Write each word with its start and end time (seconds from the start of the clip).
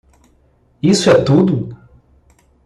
Isso 0.81 1.11
é 1.11 1.23
tudo? 1.23 1.77